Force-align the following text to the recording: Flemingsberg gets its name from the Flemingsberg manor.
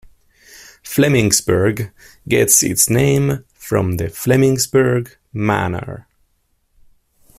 Flemingsberg 0.83 1.91
gets 2.27 2.63
its 2.63 2.89
name 2.89 3.45
from 3.53 3.97
the 3.97 4.05
Flemingsberg 4.05 5.15
manor. 5.31 6.07